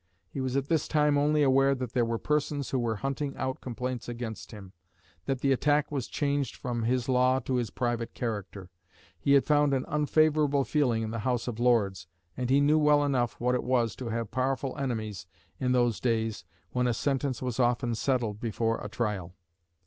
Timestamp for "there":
1.93-2.03